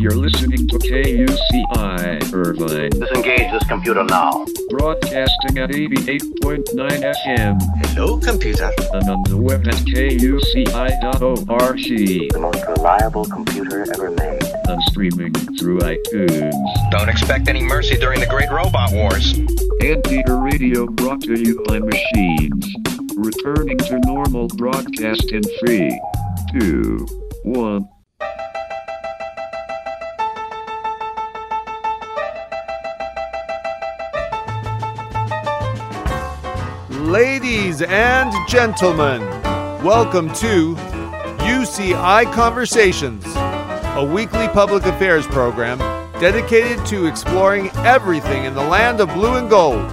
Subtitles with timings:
[0.00, 4.44] You're listening to KUCI Irvine, Disengage this computer now.
[4.70, 6.68] broadcasting at 88.9
[7.26, 7.58] FM
[7.88, 8.70] Hello, computer.
[8.94, 10.68] and on the web at kuci.org
[12.30, 14.42] The most reliable computer ever made.
[14.68, 16.90] and streaming through iTunes.
[16.92, 19.34] Don't expect any mercy during the Great Robot Wars.
[19.82, 22.72] Anteater Radio brought to you by Machines.
[23.16, 26.00] Returning to normal broadcast in three,
[26.52, 27.04] two,
[27.42, 27.88] one.
[37.08, 39.22] Ladies and gentlemen,
[39.82, 43.24] welcome to UCI Conversations,
[43.96, 45.78] a weekly public affairs program
[46.20, 49.90] dedicated to exploring everything in the land of blue and gold,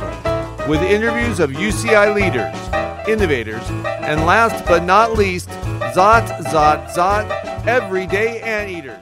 [0.68, 3.64] with interviews of UCI leaders, innovators,
[4.04, 5.48] and last but not least,
[5.96, 9.00] Zot, Zot, Zot, everyday anteaters.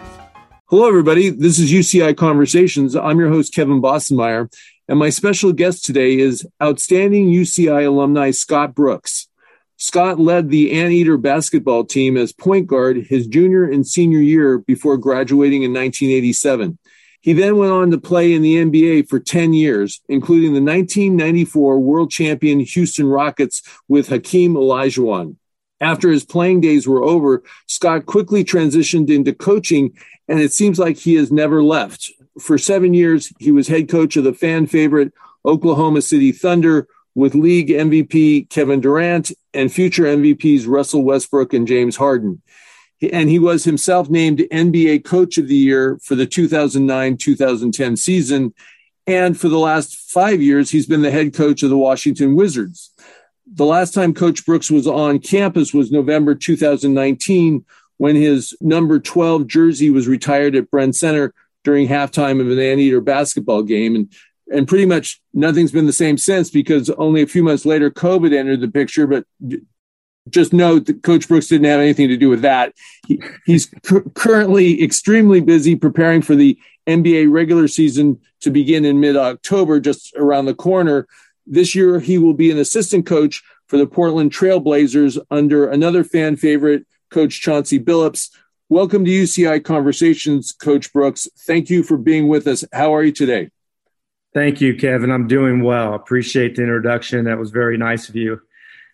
[0.67, 1.31] Hello, everybody.
[1.31, 2.95] This is UCI Conversations.
[2.95, 4.52] I'm your host, Kevin Bossenmeyer.
[4.89, 9.30] And my special guest today is outstanding UCI alumni Scott Brooks.
[9.78, 14.98] Scott led the Anteater basketball team as point guard his junior and senior year before
[14.98, 16.78] graduating in 1987.
[17.22, 21.80] He then went on to play in the NBA for 10 years, including the 1994
[21.80, 25.38] world champion Houston Rockets with Hakeem Olajuwon.
[25.80, 30.98] After his playing days were over, Scott quickly transitioned into coaching, and it seems like
[30.98, 35.14] he has never left for seven years, he was head coach of the fan favorite
[35.45, 41.95] Oklahoma City Thunder with league MVP Kevin Durant and future MVPs Russell Westbrook and James
[41.95, 42.42] Harden.
[43.11, 48.54] And he was himself named NBA Coach of the Year for the 2009 2010 season.
[49.05, 52.92] And for the last five years, he's been the head coach of the Washington Wizards.
[53.45, 57.66] The last time Coach Brooks was on campus was November 2019
[57.98, 63.01] when his number 12 jersey was retired at Bren Center during halftime of an Anteater
[63.01, 63.95] basketball game.
[63.95, 64.13] And,
[64.51, 68.33] and pretty much nothing's been the same since because only a few months later, COVID
[68.33, 69.07] entered the picture.
[69.07, 69.25] But
[70.29, 72.73] just note that Coach Brooks didn't have anything to do with that.
[73.07, 76.57] He, he's cu- currently extremely busy preparing for the
[76.87, 81.07] NBA regular season to begin in mid October, just around the corner.
[81.45, 86.35] This year, he will be an assistant coach for the Portland Trailblazers under another fan
[86.35, 88.30] favorite, Coach Chauncey Billups.
[88.69, 91.27] Welcome to UCI Conversations, Coach Brooks.
[91.39, 92.63] Thank you for being with us.
[92.71, 93.49] How are you today?
[94.33, 95.11] Thank you, Kevin.
[95.11, 95.93] I'm doing well.
[95.93, 97.25] Appreciate the introduction.
[97.25, 98.41] That was very nice of you.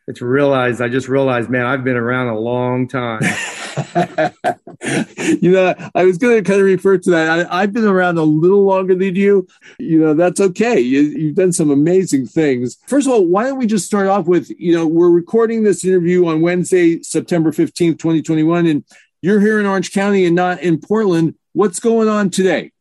[0.07, 3.21] It's realized, I just realized, man, I've been around a long time.
[5.39, 7.51] you know, I was going to kind of refer to that.
[7.51, 9.47] I, have been around a little longer than you.
[9.77, 10.79] You know, that's okay.
[10.79, 12.77] You, you've done some amazing things.
[12.87, 15.85] First of all, why don't we just start off with, you know, we're recording this
[15.85, 18.65] interview on Wednesday, September 15th, 2021.
[18.65, 18.83] And
[19.21, 21.35] you're here in Orange County and not in Portland.
[21.53, 22.71] What's going on today?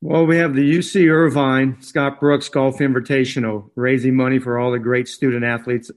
[0.00, 4.78] Well, we have the UC Irvine Scott Brooks Golf Invitational, raising money for all the
[4.78, 5.90] great student athletes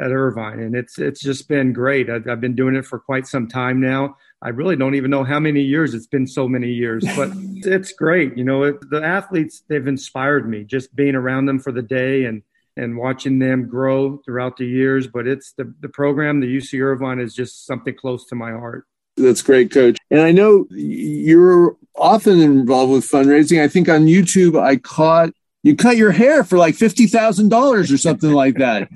[0.00, 2.08] at Irvine, and it's it's just been great.
[2.08, 4.16] I've, I've, been doing it for quite some time now.
[4.40, 6.28] I really don't even know how many years it's been.
[6.28, 8.36] So many years, but it's great.
[8.36, 12.26] You know, it, the athletes they've inspired me just being around them for the day
[12.26, 12.42] and
[12.76, 15.08] and watching them grow throughout the years.
[15.08, 18.86] But it's the the program, the UC Irvine, is just something close to my heart.
[19.20, 19.98] That's great, coach.
[20.10, 23.62] And I know you're often involved with fundraising.
[23.62, 25.30] I think on YouTube, I caught
[25.62, 28.88] you cut your hair for like $50,000 or something like that.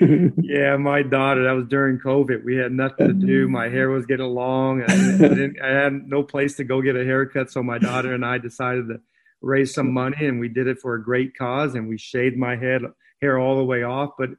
[0.00, 2.44] yeah, my daughter, that was during COVID.
[2.44, 3.48] We had nothing to do.
[3.48, 4.82] My hair was getting long.
[4.86, 7.50] I, I had no place to go get a haircut.
[7.50, 9.00] So my daughter and I decided to
[9.40, 12.56] raise some money and we did it for a great cause and we shaved my
[12.56, 12.82] head
[13.20, 14.10] hair all the way off.
[14.16, 14.30] But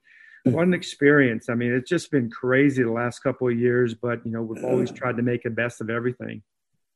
[0.47, 0.51] Mm.
[0.51, 1.49] what an experience.
[1.49, 4.63] I mean, it's just been crazy the last couple of years, but you know, we've
[4.63, 6.43] always tried to make the best of everything.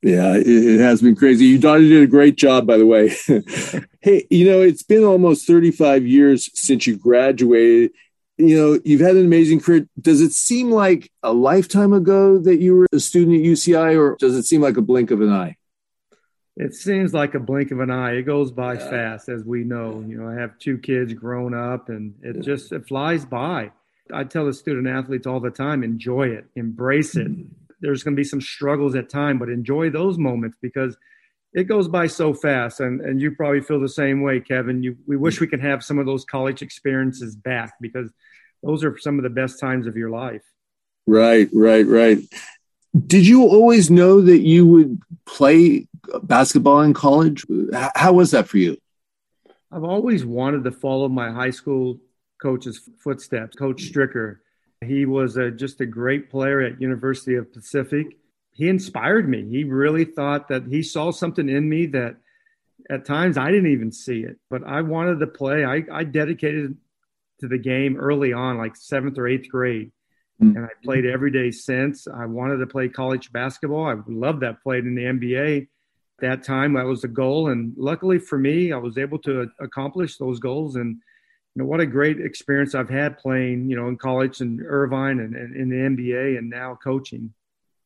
[0.01, 1.45] Yeah, it has been crazy.
[1.45, 3.15] Your daughter did a great job, by the way.
[4.01, 7.91] hey, you know, it's been almost 35 years since you graduated.
[8.38, 9.88] You know, you've had an amazing career.
[9.99, 14.15] Does it seem like a lifetime ago that you were a student at UCI, or
[14.19, 15.55] does it seem like a blink of an eye?
[16.59, 18.13] It seems like a blink of an eye.
[18.13, 18.89] It goes by yeah.
[18.89, 20.04] fast, as we know.
[20.06, 23.71] You know, I have two kids grown up, and it just it flies by.
[24.12, 27.27] I tell the student athletes all the time: enjoy it, embrace it.
[27.27, 27.54] Mm-hmm.
[27.80, 30.98] There's going to be some struggles at time, but enjoy those moments because
[31.54, 34.81] it goes by so fast, and and you probably feel the same way, Kevin.
[34.81, 38.09] You we wish we could have some of those college experiences back because
[38.63, 40.42] those are some of the best times of your life.
[41.06, 42.18] Right, right, right.
[43.06, 45.88] Did you always know that you would play
[46.24, 47.45] basketball in college?
[47.95, 48.77] How was that for you?
[49.71, 52.00] I've always wanted to follow my high school
[52.42, 53.56] coach's footsteps.
[53.56, 54.38] Coach Stricker,
[54.86, 58.18] he was a, just a great player at University of Pacific.
[58.54, 59.48] He inspired me.
[59.50, 62.15] He really thought that he saw something in me that
[62.89, 65.65] at times I didn't even see it, but I wanted to play.
[65.65, 66.77] I, I dedicated
[67.42, 69.92] to the game early on, like seventh or eighth grade.
[70.42, 70.56] Mm-hmm.
[70.56, 72.07] And I played every day since.
[72.07, 73.86] I wanted to play college basketball.
[73.86, 75.68] I loved that played in the NBA
[76.19, 76.74] that time.
[76.74, 77.50] That was the goal.
[77.50, 80.75] And luckily for me, I was able to accomplish those goals.
[80.75, 80.96] And,
[81.56, 85.19] you know, what a great experience I've had playing, you know, in college and Irvine
[85.19, 87.34] and, and in the NBA and now coaching.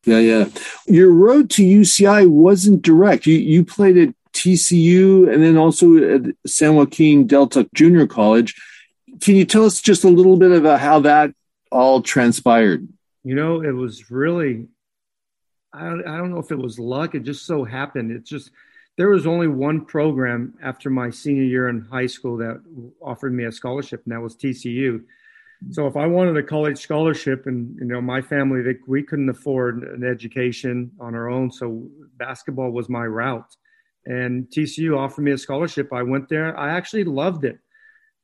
[0.06, 0.50] Yeah, yeah.
[0.88, 3.28] Your road to UCI wasn't direct.
[3.28, 8.56] You you played at TCU and then also at San Joaquin Delta Junior College.
[9.20, 11.34] Can you tell us just a little bit about how that
[11.72, 12.88] all transpired?
[13.24, 14.68] You know, it was really
[15.74, 17.16] I don't, I don't know if it was luck.
[17.16, 18.12] It just so happened.
[18.12, 18.52] It just
[18.98, 22.62] there was only one program after my senior year in high school that
[23.02, 25.02] offered me a scholarship, and that was TCU.
[25.70, 29.30] So if I wanted a college scholarship, and you know my family, they, we couldn't
[29.30, 31.88] afford an education on our own, so
[32.18, 33.56] basketball was my route.
[34.06, 35.94] And TCU offered me a scholarship.
[35.94, 36.58] I went there.
[36.58, 37.60] I actually loved it,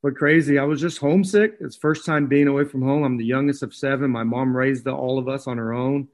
[0.01, 0.57] but crazy.
[0.57, 1.57] I was just homesick.
[1.61, 3.03] It's first time being away from home.
[3.03, 4.09] I'm the youngest of seven.
[4.09, 6.07] My mom raised all of us on her own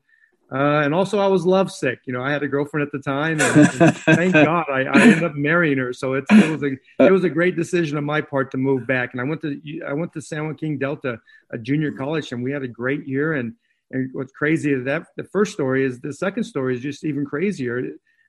[0.52, 2.00] uh, and also, I was lovesick.
[2.06, 5.02] You know, I had a girlfriend at the time, and, and thank God I, I,
[5.02, 5.94] ended up marrying her.
[5.94, 8.86] So it, it was a it was a great decision on my part to move
[8.86, 9.14] back.
[9.14, 11.18] And I went to I went to San Joaquin Delta,
[11.52, 13.34] a junior college, and we had a great year.
[13.34, 13.54] And
[13.90, 17.26] and what's crazy is that the first story is the second story is just even
[17.26, 17.82] crazier.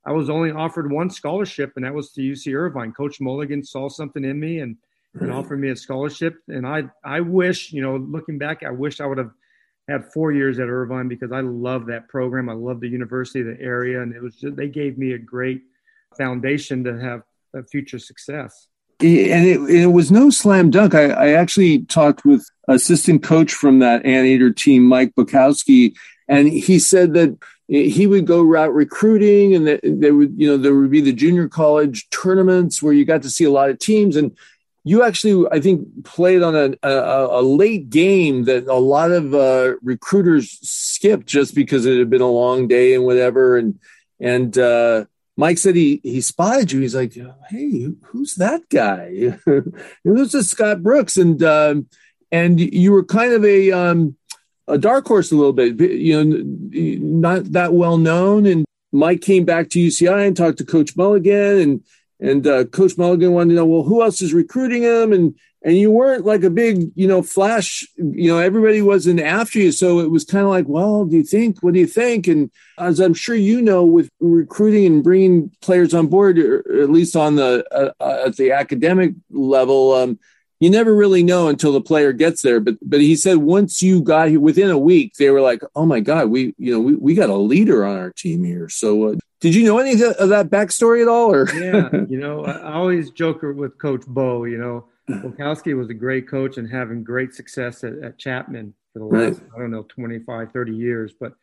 [0.07, 2.93] I was only offered one scholarship, and that was to UC Irvine.
[2.93, 4.77] Coach Mulligan saw something in me and
[5.21, 6.37] and offered me a scholarship.
[6.49, 9.33] And I I wish, you know, looking back, I wish I would have
[9.89, 12.49] had four years at Irvine because I love that program.
[12.49, 15.63] I love the university, the area, and it was just, they gave me a great
[16.17, 17.23] foundation to have
[17.55, 18.69] a future success.
[19.01, 20.95] And it, it was no slam dunk.
[20.95, 25.95] I, I, actually talked with assistant coach from that Anteater team, Mike Bokosky,
[26.29, 30.57] and he said that he would go route recruiting, and that there would, you know,
[30.57, 33.79] there would be the junior college tournaments where you got to see a lot of
[33.79, 34.37] teams, and
[34.85, 39.35] you actually, I think, played on a, a, a late game that a lot of
[39.35, 43.57] uh, recruiters skipped just because it had been a long day and whatever.
[43.57, 43.79] And
[44.21, 45.07] and uh,
[45.39, 46.81] Mike said he he spotted you.
[46.81, 47.15] He's like,
[47.49, 49.39] "Hey, who's that guy?"
[50.05, 51.89] this is Scott Brooks, and um,
[52.31, 54.17] and you were kind of a um,
[54.69, 56.43] a dark horse a little bit, you know,
[57.21, 58.47] not that well known.
[58.47, 61.85] And Mike came back to UCI and talked to Coach Mulligan and
[62.21, 65.13] and uh, Coach Mulligan wanted to know, well, who else is recruiting him?
[65.13, 65.35] And
[65.65, 67.89] and you weren't like a big, you know, flash.
[67.97, 71.25] You know, everybody wasn't after you, so it was kind of like, well, do you
[71.25, 71.63] think?
[71.63, 72.27] What do you think?
[72.27, 76.91] And as I'm sure you know, with recruiting and bringing players on board, or at
[76.91, 80.19] least on the uh, uh at the academic level, um,
[80.65, 82.59] you never really know until the player gets there.
[82.59, 85.85] But but he said once you got here, within a week, they were like, oh
[85.85, 88.69] my god, we you know we, we got a leader on our team here.
[88.71, 91.31] So uh, did you know any of that backstory at all?
[91.31, 94.45] Or yeah, you know, I always joke with Coach Bo.
[94.45, 99.01] You know, Bokosky was a great coach and having great success at, at Chapman for
[99.01, 99.51] the last right.
[99.55, 101.13] I don't know 25, 30 years.
[101.19, 101.35] But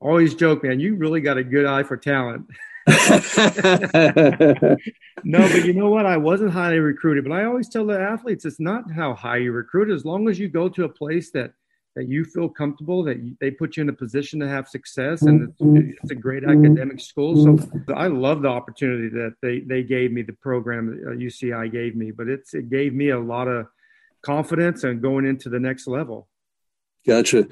[0.00, 2.46] always joke, man, you really got a good eye for talent.
[5.24, 6.06] no, but you know what?
[6.06, 9.52] I wasn't highly recruited, but I always tell the athletes it's not how high you
[9.52, 9.90] recruit.
[9.90, 11.52] As long as you go to a place that
[11.96, 15.22] that you feel comfortable, that you, they put you in a position to have success,
[15.22, 15.90] and it's, mm-hmm.
[16.02, 17.36] it's, a great academic school.
[17.42, 17.92] So mm-hmm.
[17.94, 21.94] I love the opportunity that they they gave me, the program that uh, UCI gave
[21.94, 23.66] me, but it's it gave me a lot of
[24.22, 26.28] confidence and going into the next level.
[27.06, 27.48] Gotcha.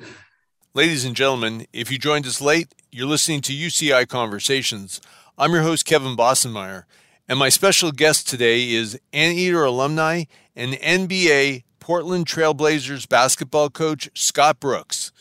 [0.74, 5.00] Ladies and gentlemen, if you joined us late, you're listening to UCI Conversations.
[5.38, 6.84] I'm your host, Kevin Bossenmeyer,
[7.28, 10.24] and my special guest today is Anteater alumni
[10.54, 15.12] and NBA Portland Trailblazers basketball coach Scott Brooks.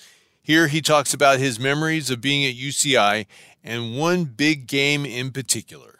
[0.41, 3.25] Here he talks about his memories of being at UCI
[3.61, 5.99] and one big game in particular.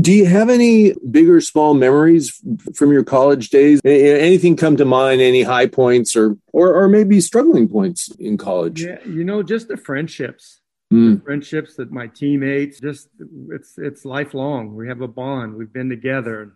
[0.00, 2.40] Do you have any big or small memories
[2.76, 3.80] from your college days?
[3.84, 5.20] Anything come to mind?
[5.20, 8.84] Any high points or or, or maybe struggling points in college?
[8.84, 10.60] Yeah, you know, just the friendships
[10.92, 11.22] mm.
[11.24, 13.08] friendships that my teammates just
[13.50, 16.52] it's it's lifelong we have a bond we've been together and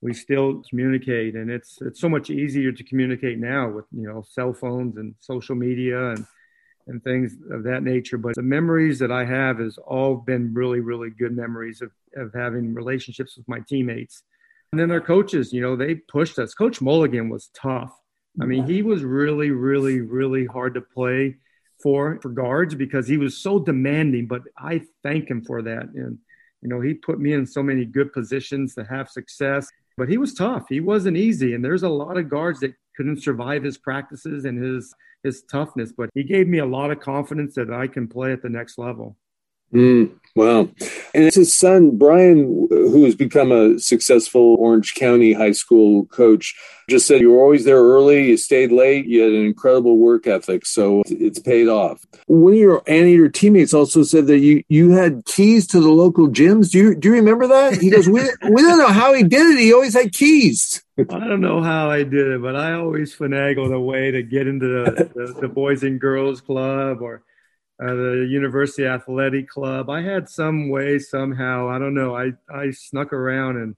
[0.00, 4.22] we still communicate and it's it's so much easier to communicate now with you know
[4.28, 6.26] cell phones and social media and
[6.86, 8.18] and things of that nature.
[8.18, 12.32] But the memories that I have has all been really, really good memories of, of
[12.34, 14.22] having relationships with my teammates.
[14.72, 16.54] And then our coaches, you know, they pushed us.
[16.54, 17.92] Coach Mulligan was tough.
[18.40, 21.36] I mean, he was really, really, really hard to play
[21.82, 24.26] for for guards because he was so demanding.
[24.26, 25.84] But I thank him for that.
[25.94, 26.18] And
[26.62, 29.68] you know, he put me in so many good positions to have success.
[29.96, 30.64] But he was tough.
[30.68, 31.54] He wasn't easy.
[31.54, 35.92] And there's a lot of guards that couldn't survive his practices and his his toughness.
[35.92, 38.78] But he gave me a lot of confidence that I can play at the next
[38.78, 39.16] level.
[39.72, 40.68] Mm, wow.
[41.14, 46.54] And it's his son, Brian, who has become a successful Orange County high school coach,
[46.90, 50.26] just said you were always there early, you stayed late, you had an incredible work
[50.26, 50.66] ethic.
[50.66, 52.04] So it's paid off.
[52.26, 56.28] One of your Anteater teammates also said that you, you had keys to the local
[56.28, 56.70] gyms.
[56.70, 57.80] Do you, do you remember that?
[57.80, 59.58] He goes, we, we don't know how he did it.
[59.58, 60.82] He always had keys.
[60.98, 64.46] I don't know how I did it, but I always finagled a way to get
[64.46, 67.22] into the, the, the Boys and Girls Club or
[67.82, 69.90] uh, the University Athletic Club.
[69.90, 71.68] I had some way somehow.
[71.68, 72.16] I don't know.
[72.16, 73.76] I I snuck around and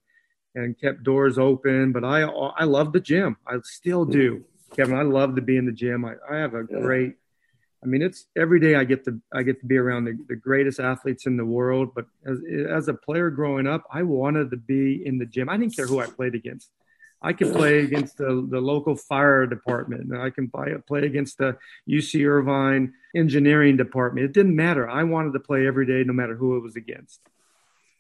[0.54, 1.92] and kept doors open.
[1.92, 3.37] But I I love the gym.
[3.46, 4.44] I still do,
[4.76, 4.96] Kevin.
[4.96, 6.04] I love to be in the gym.
[6.04, 7.14] I, I have a great.
[7.82, 10.37] I mean, it's every day I get to I get to be around the, the
[10.37, 11.94] greatest athletes in the world.
[11.94, 15.49] But as as a player growing up, I wanted to be in the gym.
[15.49, 16.70] I didn't care who I played against.
[17.23, 20.14] I can play against the, the local fire department.
[20.14, 21.56] I can play, play against the
[21.88, 24.26] UC Irvine engineering department.
[24.26, 24.88] It didn't matter.
[24.88, 27.21] I wanted to play every day, no matter who it was against.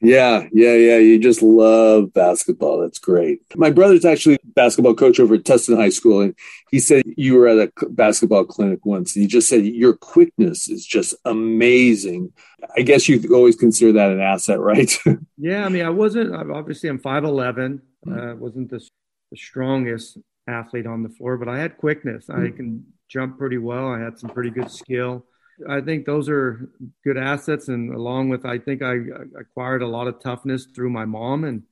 [0.00, 0.98] Yeah, yeah, yeah.
[0.98, 2.80] You just love basketball.
[2.80, 3.40] That's great.
[3.56, 6.34] My brother's actually basketball coach over at Tustin High School, and
[6.70, 10.68] he said you were at a basketball clinic once, and he just said your quickness
[10.68, 12.32] is just amazing.
[12.76, 14.92] I guess you always consider that an asset, right?
[15.38, 17.80] yeah, I mean, I wasn't obviously I'm five eleven.
[18.06, 18.86] Uh, wasn't the
[19.30, 22.28] the strongest athlete on the floor, but I had quickness.
[22.28, 22.56] I hmm.
[22.56, 23.88] can jump pretty well.
[23.88, 25.24] I had some pretty good skill.
[25.70, 26.68] I think those are
[27.04, 28.96] good assets, and along with I think I
[29.38, 31.62] acquired a lot of toughness through my mom, and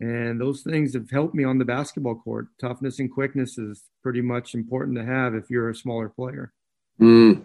[0.00, 2.48] and those things have helped me on the basketball court.
[2.60, 6.52] Toughness and quickness is pretty much important to have if you're a smaller player.
[7.00, 7.42] Mm.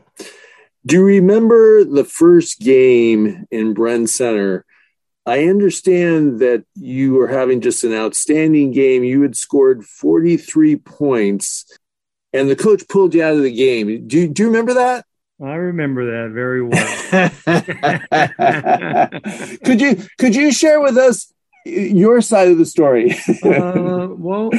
[0.84, 4.66] Do you remember the first game in Bren Center?
[5.28, 9.04] I understand that you were having just an outstanding game.
[9.04, 11.78] You had scored 43 points,
[12.38, 14.08] and the coach pulled you out of the game.
[14.08, 15.06] Do, do you remember that?
[15.42, 16.98] I remember that very well.
[19.64, 21.32] could you could you share with us
[21.66, 23.12] your side of the story?
[23.44, 24.50] uh, well,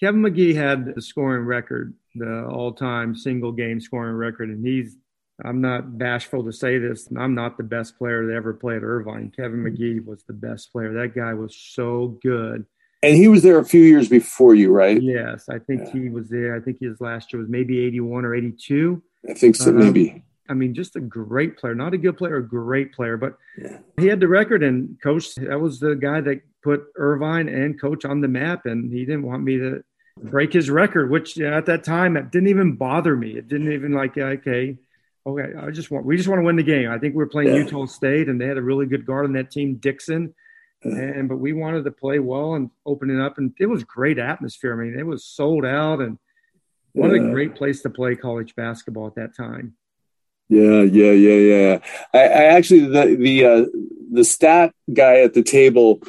[0.00, 4.96] Kevin Magee had the scoring record, the all-time single game scoring record, and he's
[5.44, 7.08] I'm not bashful to say this.
[7.14, 9.30] I'm not the best player that ever played Irvine.
[9.36, 10.94] Kevin Magee was the best player.
[10.94, 12.64] That guy was so good.
[13.02, 15.00] And he was there a few years before you, right?
[15.00, 15.92] Yes, I think yeah.
[15.92, 16.56] he was there.
[16.56, 19.02] I think his last year was maybe 81 or 82.
[19.28, 20.22] I think so, um, maybe.
[20.48, 23.78] I mean, just a great player, not a good player, a great player, but yeah.
[23.98, 25.34] he had the record and coach.
[25.34, 29.24] That was the guy that put Irvine and coach on the map, and he didn't
[29.24, 29.82] want me to
[30.22, 33.36] break his record, which at that time it didn't even bother me.
[33.36, 34.78] It didn't even like okay,
[35.26, 36.90] okay, I just want we just want to win the game.
[36.90, 37.62] I think we were playing yeah.
[37.62, 40.34] Utah State, and they had a really good guard on that team, Dixon.
[40.82, 44.18] And but we wanted to play well and open it up, and it was great
[44.18, 44.72] atmosphere.
[44.72, 46.18] I mean, it was sold out, and
[46.92, 47.22] what yeah.
[47.22, 49.74] a great place to play college basketball at that time.
[50.48, 51.78] Yeah, yeah, yeah, yeah.
[52.14, 53.64] I, I actually the the uh,
[54.12, 56.00] the stat guy at the table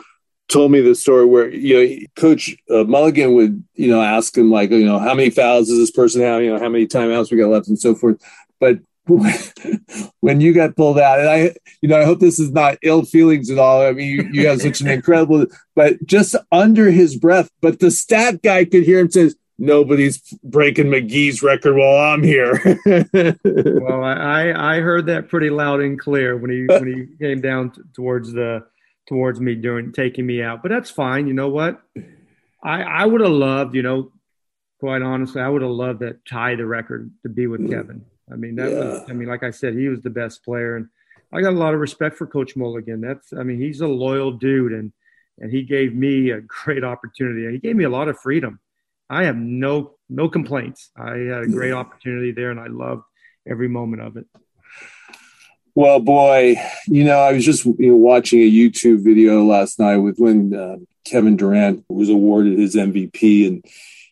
[0.48, 4.50] told me the story where you know coach uh, mulligan would you know ask him
[4.50, 7.32] like you know how many fouls does this person have you know how many timeouts
[7.32, 8.22] we got left and so forth
[8.60, 8.80] but
[10.20, 13.04] when you got pulled out, and I, you know, I hope this is not ill
[13.04, 13.82] feelings at all.
[13.82, 15.46] I mean, you, you have such an incredible,
[15.76, 20.88] but just under his breath, but the stat guy could hear him says, nobody's breaking
[20.88, 22.54] Magee's record while I'm here.
[23.44, 27.72] well, I, I heard that pretty loud and clear when he, when he came down
[27.72, 28.66] t- towards the,
[29.08, 31.28] towards me during taking me out, but that's fine.
[31.28, 31.82] You know what?
[32.64, 34.12] I, I would have loved, you know,
[34.80, 37.70] quite honestly, I would have loved to tie the record to be with mm.
[37.70, 38.06] Kevin.
[38.32, 38.80] I mean, that yeah.
[38.80, 40.76] was, I mean, like I said, he was the best player.
[40.76, 40.88] And
[41.32, 43.02] I got a lot of respect for Coach Mulligan.
[43.02, 44.92] That's, I mean, he's a loyal dude and,
[45.40, 47.52] and he gave me a great opportunity.
[47.52, 48.60] He gave me a lot of freedom.
[49.10, 50.90] I have no, no complaints.
[50.98, 53.04] I had a great opportunity there and I loved
[53.48, 54.26] every moment of it.
[55.76, 56.56] Well, boy,
[56.88, 60.54] you know, I was just you know, watching a YouTube video last night with when
[60.54, 63.64] uh, Kevin Durant was awarded his MVP and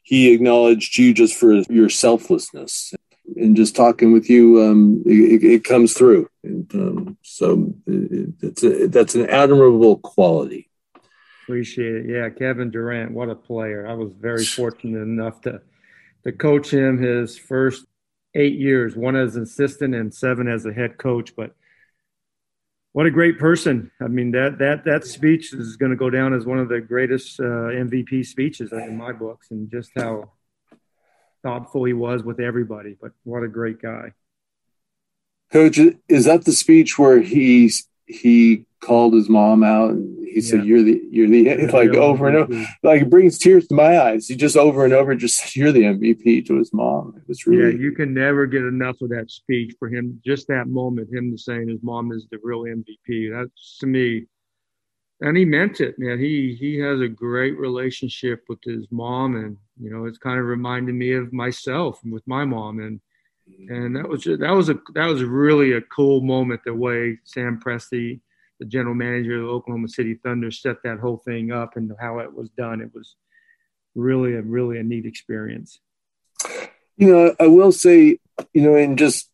[0.03, 2.93] he acknowledged you just for your selflessness
[3.35, 6.29] and just talking with you, um, it, it, comes through.
[6.43, 10.69] And um, so it, it's a, that's an admirable quality.
[11.43, 12.05] Appreciate it.
[12.07, 13.87] Yeah, Kevin Durant, what a player!
[13.87, 15.61] I was very fortunate enough to
[16.23, 17.85] to coach him his first
[18.33, 21.35] eight years, one as an assistant and seven as a head coach.
[21.35, 21.55] But
[22.93, 23.91] what a great person!
[24.01, 26.81] I mean that that that speech is going to go down as one of the
[26.81, 30.31] greatest uh, MVP speeches in my books, and just how
[31.45, 32.97] thoughtful he was with everybody.
[32.99, 34.13] But what a great guy!
[35.51, 40.65] Coach, is that the speech where he's he called his mom out and he said,
[40.65, 43.99] "You're the you're the yeah, like over and over like it brings tears to my
[43.99, 47.13] eyes." He just over and over just said, "You're the MVP" to his mom.
[47.15, 47.79] It was really yeah.
[47.79, 50.19] You can never get enough of that speech for him.
[50.25, 53.31] Just that moment, him saying his mom is the real MVP.
[53.31, 54.25] That's to me,
[55.21, 56.19] and he meant it, man.
[56.19, 60.45] He he has a great relationship with his mom, and you know, it's kind of
[60.45, 62.99] reminded me of myself with my mom and
[63.69, 67.17] and that was just, that was a that was really a cool moment the way
[67.25, 68.19] Sam Presti
[68.59, 72.19] the general manager of the Oklahoma City Thunder set that whole thing up and how
[72.19, 72.79] it was done.
[72.79, 73.15] It was
[73.95, 75.79] really a really a neat experience.
[76.97, 78.19] You know, I will say,
[78.53, 79.29] you know, in just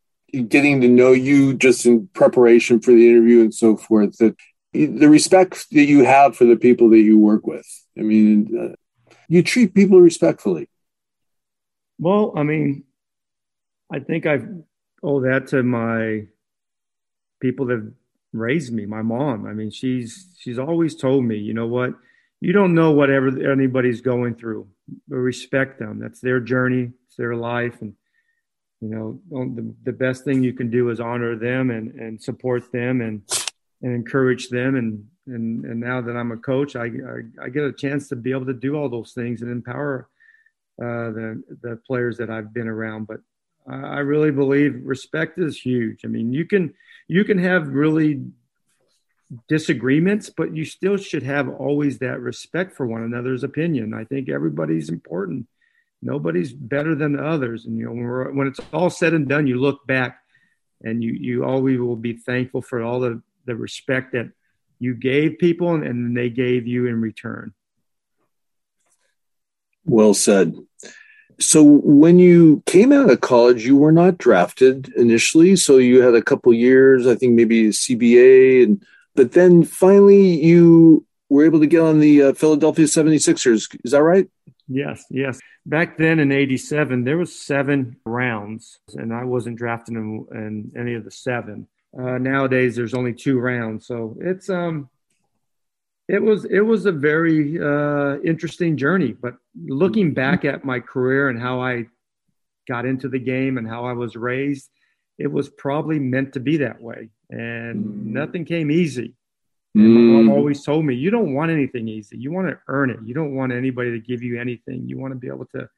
[0.48, 4.36] getting to know you just in preparation for the interview and so forth, that
[4.74, 7.68] the respect that you have for the people that you work with.
[7.98, 10.70] I mean, uh, you treat people respectfully.
[12.00, 12.86] Well, I mean,
[13.92, 14.40] I think I
[15.04, 16.28] owe that to my
[17.42, 17.94] people that
[18.34, 19.46] raised me, my mom.
[19.46, 21.94] I mean, she's she's always told me, you know what,
[22.40, 24.68] you don't know whatever anybody's going through,
[25.08, 26.00] but respect them.
[26.00, 27.94] That's their journey, it's their life, and
[28.80, 32.72] you know, the, the best thing you can do is honor them and and support
[32.72, 33.22] them and
[33.82, 34.76] and encourage them.
[34.76, 38.16] And and and now that I'm a coach, I I, I get a chance to
[38.16, 40.10] be able to do all those things and empower
[40.82, 43.08] uh, the the players that I've been around.
[43.08, 43.22] But
[43.68, 46.02] I really believe respect is huge.
[46.04, 46.74] I mean, you can
[47.08, 48.24] you can have really
[49.48, 53.94] disagreements, but you still should have always that respect for one another's opinion.
[53.94, 55.48] I think everybody's important.
[56.02, 57.66] Nobody's better than the others.
[57.66, 60.20] And you know, when, when it's all said and done, you look back
[60.84, 64.31] and you you always will be thankful for all the, the respect that
[64.79, 67.53] you gave people and, and they gave you in return.
[69.86, 70.55] Well said.
[71.39, 75.56] So when you came out of college, you were not drafted initially.
[75.56, 81.06] So you had a couple years, I think maybe CBA, and but then finally you
[81.30, 83.75] were able to get on the uh, Philadelphia 76ers.
[83.84, 84.30] Is that right?
[84.67, 85.39] Yes, yes.
[85.65, 90.93] Back then in '87, there was seven rounds, and I wasn't drafted in, in any
[90.93, 91.67] of the seven.
[91.97, 94.89] Uh, nowadays, there's only two rounds, so it's um,
[96.08, 99.13] it was it was a very uh, interesting journey.
[99.13, 100.13] But looking mm-hmm.
[100.13, 101.88] back at my career and how I
[102.67, 104.69] got into the game and how I was raised,
[105.17, 107.10] it was probably meant to be that way.
[107.30, 108.06] And mm.
[108.06, 109.15] nothing came easy.
[109.73, 110.38] And my mom mm.
[110.38, 112.17] always told me, you don't want anything easy.
[112.17, 112.99] You want to earn it.
[113.06, 114.84] You don't want anybody to give you anything.
[114.86, 115.69] You want to be able to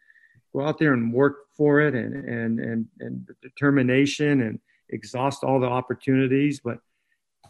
[0.51, 5.59] go out there and work for it and and and and determination and exhaust all
[5.59, 6.59] the opportunities.
[6.59, 6.79] But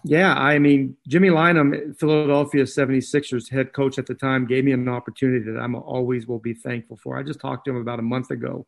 [0.05, 4.89] yeah, I mean, Jimmy Lynam, Philadelphia 76ers head coach at the time, gave me an
[4.89, 7.17] opportunity that I'm always will be thankful for.
[7.17, 8.65] I just talked to him about a month ago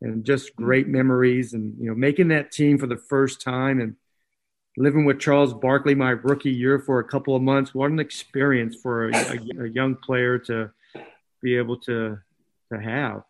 [0.00, 3.94] and just great memories and, you know, making that team for the first time and
[4.76, 7.72] living with Charles Barkley my rookie year for a couple of months.
[7.74, 10.72] What an experience for a, a, a young player to
[11.40, 12.18] be able to,
[12.72, 13.22] to have.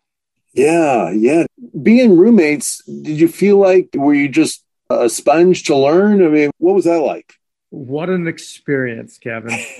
[0.53, 1.45] Yeah, yeah.
[1.81, 4.63] Being roommates, did you feel like were you just
[5.01, 6.23] a sponge to learn?
[6.23, 7.33] I mean, what was that like?
[7.69, 9.49] What an experience, Kevin.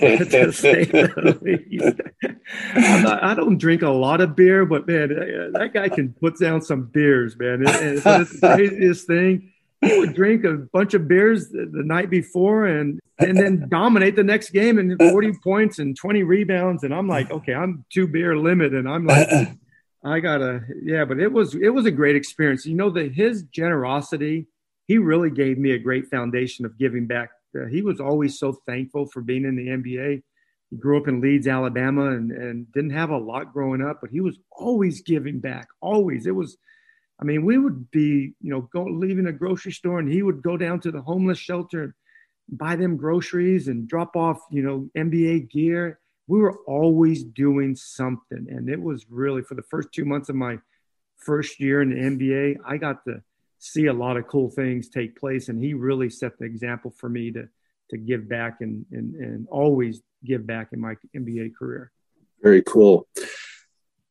[2.74, 5.10] not, i don't drink a lot of beer, but man,
[5.52, 7.66] that guy can put down some beers, man.
[7.66, 9.52] And, and it's the craziest thing.
[9.80, 14.16] He would drink a bunch of beers the, the night before and and then dominate
[14.16, 16.82] the next game and 40 points and 20 rebounds.
[16.82, 18.74] And I'm like, okay, I'm two beer limit.
[18.74, 19.28] And I'm like,
[20.04, 22.66] I gotta, yeah, but it was it was a great experience.
[22.66, 24.46] You know that his generosity,
[24.86, 28.52] he really gave me a great foundation of giving back uh, he was always so
[28.66, 30.22] thankful for being in the NBA.
[30.70, 34.10] He grew up in Leeds, Alabama, and, and didn't have a lot growing up, but
[34.10, 35.68] he was always giving back.
[35.80, 36.26] Always.
[36.26, 36.56] It was,
[37.20, 40.42] I mean, we would be, you know, go leaving a grocery store, and he would
[40.42, 41.92] go down to the homeless shelter and
[42.48, 46.00] buy them groceries and drop off, you know, NBA gear.
[46.26, 50.36] We were always doing something, and it was really for the first two months of
[50.36, 50.58] my
[51.18, 53.22] first year in the NBA, I got to
[53.64, 55.48] see a lot of cool things take place.
[55.48, 57.48] And he really set the example for me to
[57.90, 61.92] to give back and and, and always give back in my NBA career.
[62.42, 63.06] Very cool.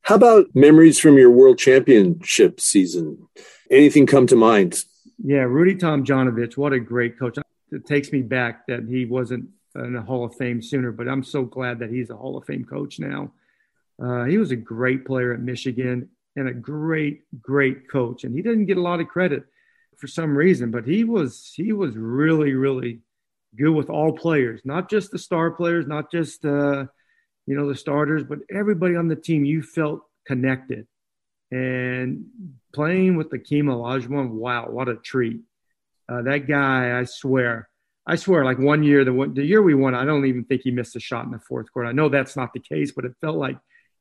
[0.01, 3.27] How about memories from your world championship season?
[3.71, 4.83] Anything come to mind?
[5.23, 7.37] Yeah, Rudy Tomjanovich, what a great coach.
[7.71, 11.23] It takes me back that he wasn't in the Hall of Fame sooner, but I'm
[11.23, 13.31] so glad that he's a Hall of Fame coach now.
[14.03, 18.23] Uh, he was a great player at Michigan, and a great, great coach.
[18.23, 19.43] And he didn't get a lot of credit
[19.97, 23.01] for some reason, but he was he was really, really
[23.55, 26.85] good with all players, not just the star players, not just uh,
[27.45, 29.45] you know the starters, but everybody on the team.
[29.45, 30.87] You felt connected,
[31.51, 32.25] and
[32.73, 35.41] playing with Hakeem Olajuwon, wow, what a treat!
[36.09, 37.69] Uh, that guy, I swear,
[38.05, 40.61] I swear, like one year, the one, the year we won, I don't even think
[40.63, 41.87] he missed a shot in the fourth quarter.
[41.87, 43.57] I know that's not the case, but it felt like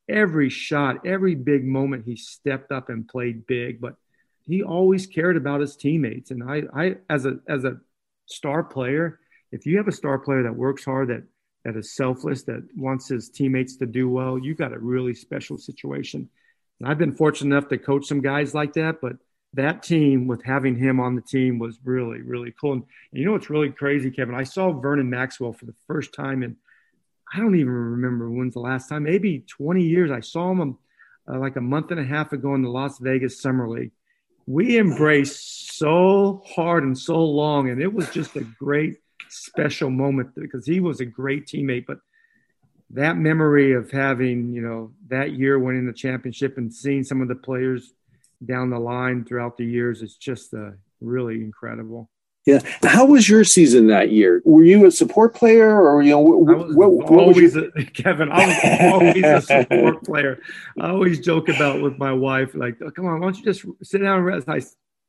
[0.08, 3.80] every shot, every big moment, he stepped up and played big.
[3.80, 3.94] But
[4.44, 7.78] he always cared about his teammates, and I, I as a as a
[8.26, 9.20] star player,
[9.52, 11.22] if you have a star player that works hard, that
[11.64, 15.56] that is selfless, that wants his teammates to do well, you got a really special
[15.58, 16.28] situation.
[16.80, 19.12] And I've been fortunate enough to coach some guys like that, but
[19.54, 22.72] that team with having him on the team was really, really cool.
[22.72, 24.34] And, and you know what's really crazy, Kevin?
[24.34, 26.56] I saw Vernon Maxwell for the first time in
[27.32, 30.10] I don't even remember when's the last time, maybe 20 years.
[30.10, 30.78] I saw him
[31.26, 33.92] uh, like a month and a half ago in the Las Vegas Summer League.
[34.46, 38.96] We embraced so hard and so long, and it was just a great
[39.30, 41.86] special moment because he was a great teammate.
[41.86, 41.98] But
[42.90, 47.28] that memory of having, you know, that year winning the championship and seeing some of
[47.28, 47.94] the players
[48.44, 52.10] down the line throughout the years is just uh, really incredible.
[52.44, 52.60] Yeah.
[52.82, 54.42] How was your season that year?
[54.44, 58.46] Were you a support player or, you know, what, what, what always, a, Kevin, I
[58.46, 60.40] was always a support player.
[60.80, 63.64] I always joke about with my wife, like, oh, come on, why don't you just
[63.84, 64.48] sit down and rest?
[64.48, 64.60] I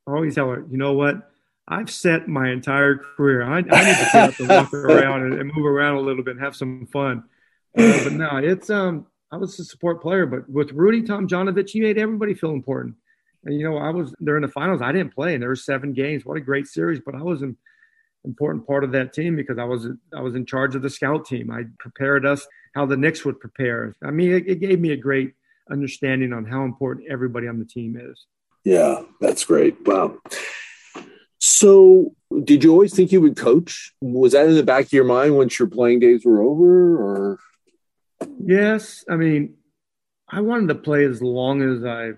[0.05, 1.27] always tell her, you know what?
[1.67, 3.41] I've set my entire career.
[3.43, 6.23] I, I need to get up and walk around and, and, move around a little
[6.23, 7.23] bit and have some fun.
[7.75, 11.81] Uh, but no, it's um, I was a support player, but with Rudy Tomjanovich, he
[11.81, 12.95] made everybody feel important.
[13.45, 14.81] And you know, I was there in the finals.
[14.81, 16.25] I didn't play, and there were seven games.
[16.25, 17.01] What a great series!
[17.05, 17.57] But I was an
[18.25, 21.25] important part of that team because I was I was in charge of the scout
[21.25, 21.51] team.
[21.51, 23.95] I prepared us how the Knicks would prepare.
[24.03, 25.33] I mean, it, it gave me a great
[25.71, 28.25] understanding on how important everybody on the team is.
[28.63, 29.85] Yeah, that's great.
[29.85, 30.17] Wow.
[31.37, 33.93] So, did you always think you would coach?
[34.01, 37.39] Was that in the back of your mind once your playing days were over, or?
[38.45, 39.55] Yes, I mean,
[40.29, 42.11] I wanted to play as long as I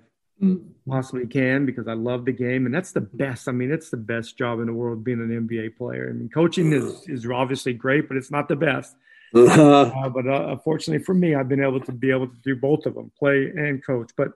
[0.87, 3.47] possibly can because I love the game, and that's the best.
[3.47, 6.09] I mean, it's the best job in the world being an NBA player.
[6.09, 8.95] I mean, coaching is is obviously great, but it's not the best.
[9.33, 9.91] Uh-huh.
[9.93, 12.85] Uh, but uh, unfortunately for me, I've been able to be able to do both
[12.85, 14.11] of them, play and coach.
[14.15, 14.29] But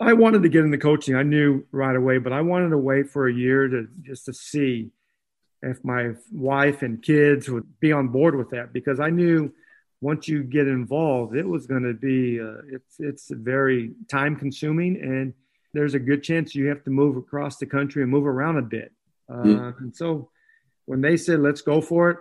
[0.00, 1.14] I wanted to get into coaching.
[1.14, 4.32] I knew right away, but I wanted to wait for a year to just to
[4.32, 4.90] see
[5.62, 9.52] if my wife and kids would be on board with that because I knew
[10.00, 14.96] once you get involved, it was going to be uh, it's it's very time consuming
[14.96, 15.32] and
[15.72, 18.62] there's a good chance you have to move across the country and move around a
[18.62, 18.92] bit.
[19.28, 19.78] Uh, mm.
[19.78, 20.30] And so
[20.86, 22.18] when they said let's go for it,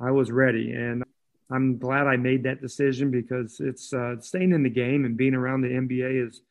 [0.00, 1.04] I was ready and
[1.52, 5.34] I'm glad I made that decision because it's uh, staying in the game and being
[5.34, 6.42] around the NBA is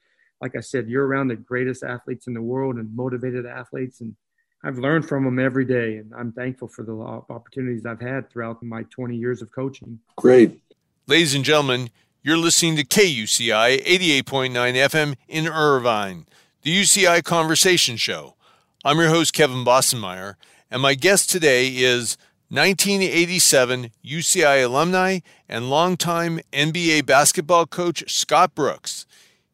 [0.42, 4.02] like I said, you're around the greatest athletes in the world and motivated athletes.
[4.02, 4.16] And
[4.64, 5.98] I've learned from them every day.
[5.98, 10.00] And I'm thankful for the opportunities I've had throughout my 20 years of coaching.
[10.16, 10.62] Great.
[11.08, 11.90] Ladies and gentlemen,
[12.22, 16.26] you're listening to KUCI 88.9 FM in Irvine,
[16.62, 18.36] the UCI Conversation Show.
[18.84, 20.36] I'm your host, Kevin Bossenmeyer,
[20.70, 22.18] and my guest today is
[22.50, 29.06] 1987 UCI alumni and longtime NBA basketball coach Scott Brooks.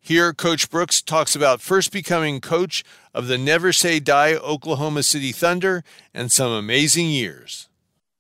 [0.06, 2.84] Here, Coach Brooks talks about first becoming coach
[3.16, 7.70] of the Never Say Die Oklahoma City Thunder and some amazing years.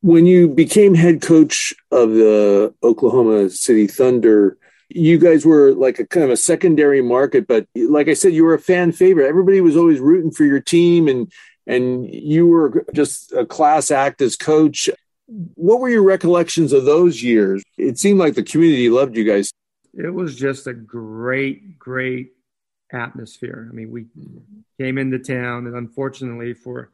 [0.01, 4.57] When you became head coach of the Oklahoma City Thunder,
[4.89, 8.45] you guys were like a kind of a secondary market, but like I said, you
[8.45, 9.27] were a fan favorite.
[9.27, 11.31] Everybody was always rooting for your team, and
[11.67, 14.89] and you were just a class act as coach.
[15.27, 17.61] What were your recollections of those years?
[17.77, 19.51] It seemed like the community loved you guys
[19.97, 22.33] it was just a great, great
[22.91, 23.67] atmosphere.
[23.69, 24.05] I mean, we
[24.79, 26.91] came into town, and unfortunately for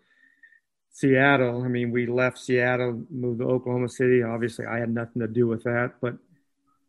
[0.92, 4.24] Seattle, I mean, we left Seattle, moved to Oklahoma City.
[4.24, 6.16] Obviously, I had nothing to do with that, but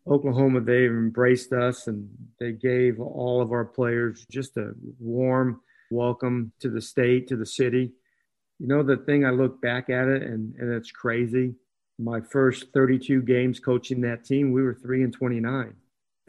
[0.07, 6.53] Oklahoma, they embraced us and they gave all of our players just a warm welcome
[6.61, 7.93] to the state, to the city.
[8.59, 11.55] You know, the thing I look back at it and, and it's crazy.
[11.99, 15.75] My first 32 games coaching that team, we were three and 29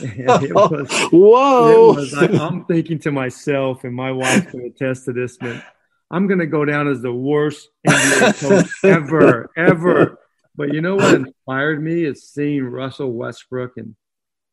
[0.00, 1.92] it was, Whoa!
[1.92, 5.62] It was, I, am thinking to myself, and my wife can attest to this, man.
[6.10, 10.18] I'm going to go down as the worst NBA coach ever, ever.
[10.56, 13.94] But you know what inspired me is seeing Russell Westbrook and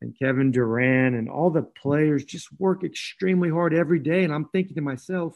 [0.01, 4.23] and Kevin Durant and all the players just work extremely hard every day.
[4.23, 5.35] And I'm thinking to myself,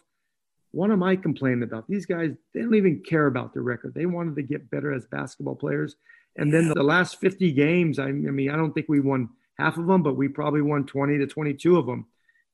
[0.71, 1.88] what am I complaining about?
[1.88, 3.93] These guys, they don't even care about the record.
[3.95, 5.95] They wanted to get better as basketball players.
[6.37, 9.77] And then the last 50 games, I, I mean, I don't think we won half
[9.77, 12.07] of them, but we probably won 20 to 22 of them.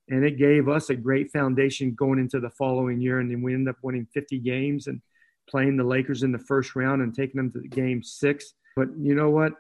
[0.09, 3.19] And it gave us a great foundation going into the following year.
[3.19, 5.01] And then we ended up winning 50 games and
[5.49, 8.53] playing the Lakers in the first round and taking them to the game six.
[8.75, 9.53] But you know what?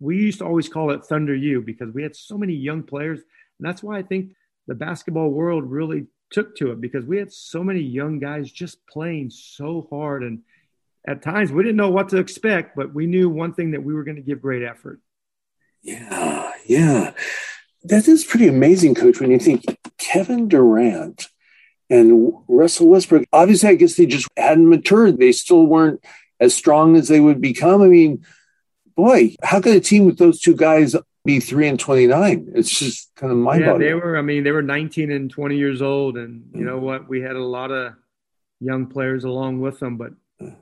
[0.00, 3.20] We used to always call it Thunder U because we had so many young players.
[3.58, 4.32] And that's why I think
[4.66, 8.84] the basketball world really took to it because we had so many young guys just
[8.86, 10.22] playing so hard.
[10.24, 10.42] And
[11.06, 13.94] at times we didn't know what to expect, but we knew one thing that we
[13.94, 15.00] were going to give great effort.
[15.82, 17.12] Yeah, yeah.
[17.84, 19.64] That is pretty amazing, coach, when you think
[19.98, 21.28] Kevin Durant
[21.90, 25.18] and Russell Westbrook, obviously, I guess they just hadn't matured.
[25.18, 26.00] They still weren't
[26.38, 27.82] as strong as they would become.
[27.82, 28.24] I mean,
[28.96, 32.52] boy, how could a team with those two guys be three and 29?
[32.54, 33.82] It's just kind of mind boggling.
[33.82, 36.16] Yeah, they were, I mean, they were 19 and 20 years old.
[36.16, 36.66] And you mm.
[36.66, 37.08] know what?
[37.08, 37.94] We had a lot of
[38.60, 39.96] young players along with them.
[39.96, 40.12] But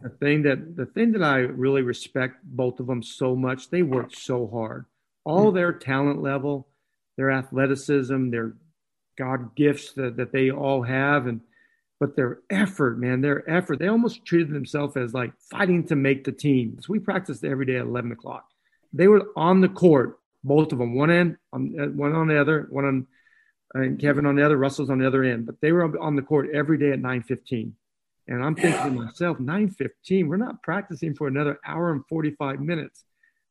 [0.02, 3.82] the thing that, the thing that I really respect both of them so much, they
[3.82, 4.86] worked so hard.
[5.24, 6.68] All their talent level,
[7.16, 8.54] their athleticism, their
[9.16, 11.40] God gifts that, that they all have, and
[12.00, 16.24] but their effort, man, their effort, they almost treated themselves as like fighting to make
[16.24, 16.78] the team.
[16.80, 18.48] So we practiced every day at 11 o'clock.
[18.94, 22.40] They were on the court, both of them, one end, on, uh, one on the
[22.40, 23.06] other, one on,
[23.74, 25.44] and Kevin on the other, Russell's on the other end.
[25.44, 27.74] But they were on the court every day at 9:15.
[28.30, 33.04] And I'm thinking to myself, 9:15, we're not practicing for another hour and 45 minutes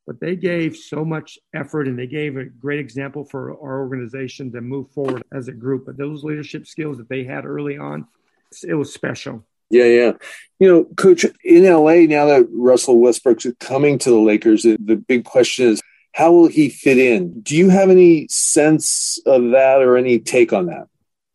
[0.10, 4.52] but they gave so much effort and they gave a great example for our organization
[4.52, 5.86] to move forward as a group.
[5.86, 8.08] But those leadership skills that they had early on,
[8.68, 9.46] it was special.
[9.70, 10.12] Yeah, yeah.
[10.58, 15.26] You know, coach, in LA, now that Russell Westbrook's coming to the Lakers, the big
[15.26, 15.82] question is
[16.16, 17.42] how will he fit in?
[17.42, 20.88] Do you have any sense of that or any take on that?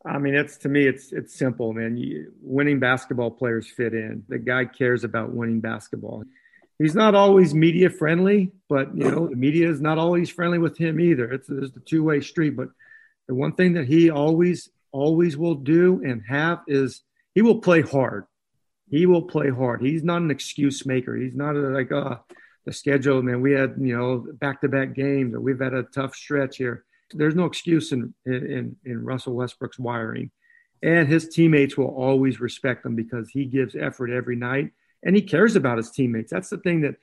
[0.06, 1.96] I mean, it's to me, it's it's simple, man.
[1.96, 4.24] You, winning basketball players fit in.
[4.28, 6.24] The guy cares about winning basketball
[6.78, 10.76] he's not always media friendly, but you know the media is not always friendly with
[10.78, 11.30] him either.
[11.32, 12.56] It's there's the two way street.
[12.56, 12.68] But
[13.28, 17.02] the one thing that he always always will do and have is
[17.34, 18.26] he will play hard.
[18.88, 19.82] He will play hard.
[19.82, 21.16] He's not an excuse maker.
[21.16, 22.16] He's not a, like uh,
[22.64, 23.22] the schedule.
[23.22, 26.58] Man, we had you know back to back games, or we've had a tough stretch
[26.58, 26.84] here.
[27.14, 30.30] There's no excuse in in in Russell Westbrook's wiring,
[30.82, 34.70] and his teammates will always respect him because he gives effort every night
[35.04, 36.32] and he cares about his teammates.
[36.32, 36.96] That's the thing that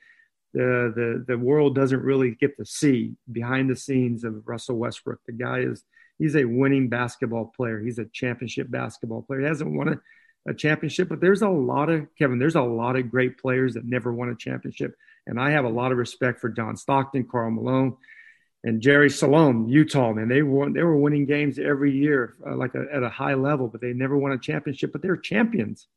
[0.52, 5.20] the the the world doesn't really get to see behind the scenes of Russell Westbrook.
[5.24, 5.84] The guy is
[6.18, 7.80] he's a winning basketball player.
[7.80, 9.40] He's a championship basketball player.
[9.40, 12.38] He hasn't won a, a championship, but there's a lot of Kevin.
[12.38, 14.94] There's a lot of great players that never won a championship,
[15.26, 17.96] and I have a lot of respect for John Stockton, Karl Malone.
[18.64, 20.72] And Jerry Sloan, Utah, man, they won.
[20.72, 23.92] They were winning games every year, uh, like a, at a high level, but they
[23.92, 24.92] never won a championship.
[24.92, 25.88] But they're champions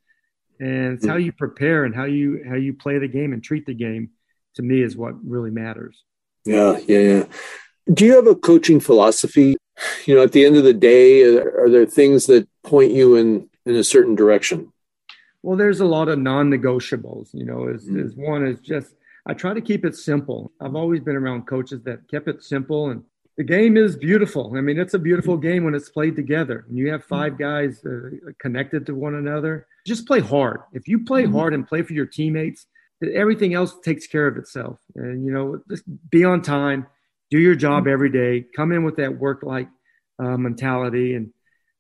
[0.60, 3.66] and it's how you prepare and how you how you play the game and treat
[3.66, 4.10] the game
[4.56, 6.04] to me is what really matters
[6.46, 7.24] yeah yeah yeah
[7.94, 9.56] do you have a coaching philosophy
[10.06, 13.50] you know at the end of the day are there things that point you in
[13.66, 14.72] in a certain direction
[15.42, 18.04] well there's a lot of non-negotiables you know is, mm.
[18.04, 18.94] is one is just
[19.26, 22.90] i try to keep it simple i've always been around coaches that kept it simple
[22.90, 23.04] and
[23.38, 24.54] the game is beautiful.
[24.56, 26.64] I mean, it's a beautiful game when it's played together.
[26.70, 30.62] And you have five guys uh, connected to one another just play hard.
[30.74, 31.36] If you play mm-hmm.
[31.36, 32.66] hard and play for your teammates,
[33.14, 34.80] everything else takes care of itself.
[34.96, 36.88] And you know, just be on time,
[37.30, 37.94] do your job mm-hmm.
[37.94, 39.70] every day, come in with that work like
[40.18, 41.32] uh, mentality, and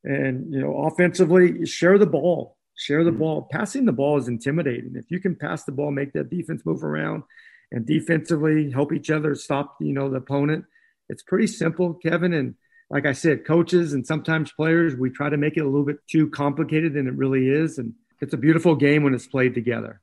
[0.03, 3.19] and you know, offensively, share the ball, share the mm-hmm.
[3.19, 3.49] ball.
[3.51, 4.95] Passing the ball is intimidating.
[4.95, 7.23] If you can pass the ball, make that defense move around,
[7.71, 10.65] and defensively help each other stop, you know, the opponent.
[11.09, 12.55] It's pretty simple, Kevin, and
[12.89, 15.97] like I said, coaches and sometimes players, we try to make it a little bit
[16.07, 17.77] too complicated than it really is.
[17.77, 20.01] And it's a beautiful game when it's played together.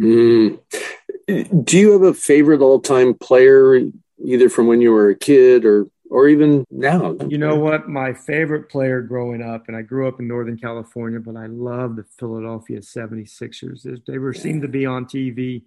[0.00, 0.58] Mm.
[1.64, 3.80] Do you have a favorite all time player,
[4.24, 7.16] either from when you were a kid or or even now?
[7.26, 7.88] You know what?
[7.88, 11.96] My favorite player growing up, and I grew up in Northern California, but I love
[11.96, 14.04] the Philadelphia 76ers.
[14.06, 15.62] They were seemed to be on TV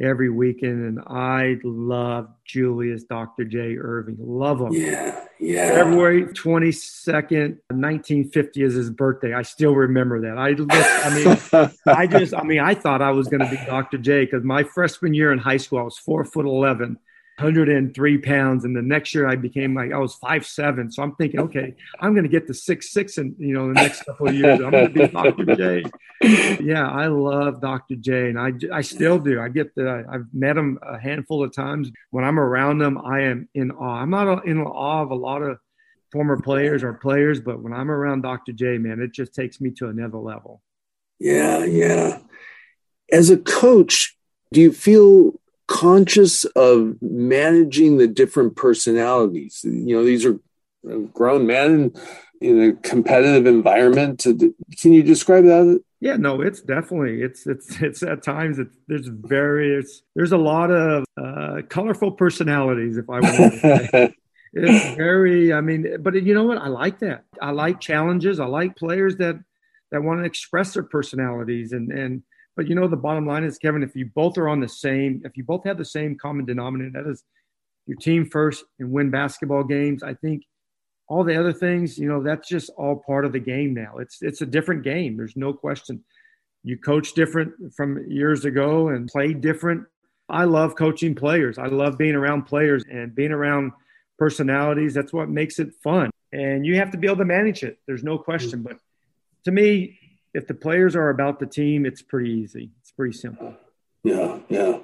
[0.00, 3.44] every weekend, and I love Julius Dr.
[3.44, 3.76] J.
[3.76, 4.16] Erving.
[4.18, 4.72] Love him.
[4.72, 5.68] Yeah, yeah.
[5.68, 9.34] February 22nd, 1950 is his birthday.
[9.34, 10.38] I still remember that.
[10.38, 10.70] I, just,
[11.04, 13.98] I mean, I just, I mean, I thought I was going to be Dr.
[13.98, 16.98] J because my freshman year in high school, I was four foot 11
[17.38, 20.90] 103 pounds and the next year i became like i was five seven.
[20.90, 23.74] So i'm thinking okay i'm going to get to six six and you know the
[23.74, 24.60] next couple of years.
[24.60, 25.84] I'm going to be dr j.
[26.62, 29.40] Yeah i love dr j and i i still do.
[29.40, 31.90] I get the i've met him a handful of times.
[32.10, 33.96] When i'm around them i am in awe.
[33.96, 35.58] I'm not in awe of a lot of
[36.12, 39.70] former players or players but when i'm around dr j man it just takes me
[39.72, 40.62] to another level.
[41.18, 42.20] Yeah yeah.
[43.10, 44.16] As a coach
[44.52, 45.32] do you feel
[45.66, 49.60] conscious of managing the different personalities.
[49.64, 50.38] You know, these are
[51.12, 51.92] grown men
[52.40, 54.26] in a competitive environment.
[54.80, 55.82] Can you describe that?
[56.00, 60.70] Yeah, no, it's definitely it's it's it's at times it's there's various there's a lot
[60.70, 64.14] of uh, colorful personalities, if I want to say.
[64.54, 68.46] it's very i mean but you know what i like that i like challenges i
[68.46, 69.36] like players that
[69.90, 72.22] that want to express their personalities and and
[72.56, 75.22] but you know the bottom line is kevin if you both are on the same
[75.24, 77.24] if you both have the same common denominator that is
[77.86, 80.42] your team first and win basketball games i think
[81.08, 84.18] all the other things you know that's just all part of the game now it's
[84.22, 86.02] it's a different game there's no question
[86.62, 89.84] you coach different from years ago and play different
[90.28, 93.72] i love coaching players i love being around players and being around
[94.18, 94.94] personalities.
[94.94, 96.10] That's what makes it fun.
[96.32, 97.78] And you have to be able to manage it.
[97.86, 98.62] There's no question.
[98.62, 98.78] But
[99.44, 99.98] to me,
[100.34, 102.70] if the players are about the team, it's pretty easy.
[102.80, 103.54] It's pretty simple.
[104.02, 104.78] Yeah, yeah.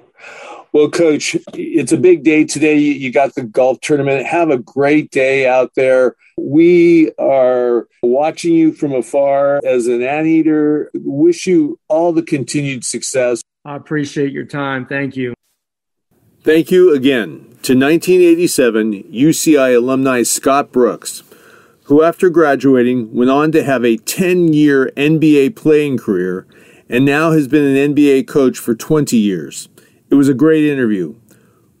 [0.73, 2.77] Well, coach, it's a big day today.
[2.77, 4.25] You got the golf tournament.
[4.25, 6.15] Have a great day out there.
[6.37, 10.89] We are watching you from afar as an anteater.
[10.93, 13.41] Wish you all the continued success.
[13.65, 14.85] I appreciate your time.
[14.85, 15.33] Thank you.
[16.43, 21.21] Thank you again to 1987 UCI alumni Scott Brooks,
[21.91, 26.47] who after graduating went on to have a 10 year NBA playing career
[26.87, 29.67] and now has been an NBA coach for 20 years.
[30.09, 31.15] It was a great interview.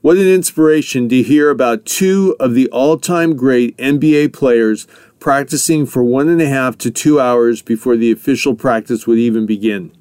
[0.01, 4.85] What an inspiration to hear about two of the all time great NBA players
[5.21, 9.45] practicing for one and a half to two hours before the official practice would even
[9.45, 9.95] begin.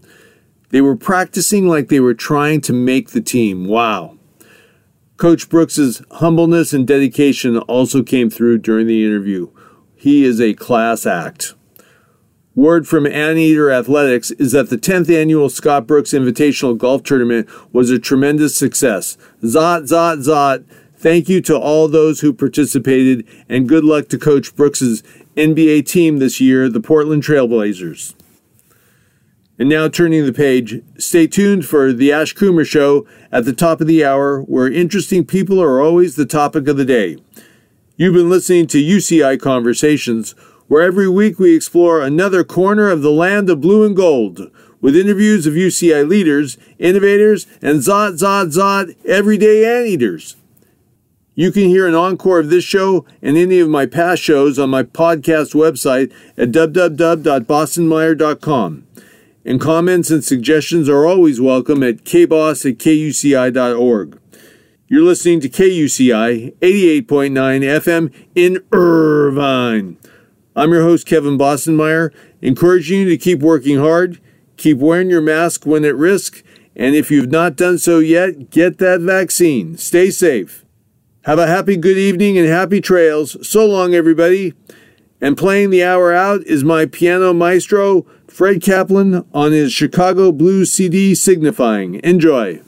[0.71, 3.69] They were practicing like they were trying to make the team.
[3.69, 4.19] Wow.
[5.19, 9.53] Coach Brooks's humbleness and dedication also came through during the interview.
[10.01, 11.53] He is a class act.
[12.55, 17.91] Word from Anteater Athletics is that the 10th annual Scott Brooks Invitational Golf Tournament was
[17.91, 19.19] a tremendous success.
[19.43, 20.65] Zot, zot, zot.
[20.97, 25.03] Thank you to all those who participated, and good luck to Coach Brooks's
[25.37, 28.15] NBA team this year, the Portland Trailblazers.
[29.59, 33.83] And now turning the page, stay tuned for The Ash Coomer Show at the top
[33.83, 37.19] of the hour, where interesting people are always the topic of the day.
[38.01, 40.31] You've been listening to UCI Conversations,
[40.69, 44.97] where every week we explore another corner of the land of blue and gold with
[44.97, 50.37] interviews of UCI leaders, innovators, and Zot, Zot, Zot everyday anteaters.
[51.35, 54.71] You can hear an encore of this show and any of my past shows on
[54.71, 58.87] my podcast website at www.bossenmeyer.com
[59.45, 64.20] and comments and suggestions are always welcome at kboss at kuci.org.
[64.93, 69.97] You're listening to KUCI 88.9 FM in Irvine.
[70.57, 74.21] I'm your host, Kevin Bossenmeyer, encouraging you to keep working hard,
[74.57, 76.43] keep wearing your mask when at risk,
[76.75, 79.77] and if you've not done so yet, get that vaccine.
[79.77, 80.65] Stay safe.
[81.23, 83.37] Have a happy good evening and happy trails.
[83.49, 84.55] So long, everybody.
[85.21, 90.73] And playing the hour out is my piano maestro, Fred Kaplan, on his Chicago Blues
[90.73, 92.01] CD signifying.
[92.03, 92.61] Enjoy.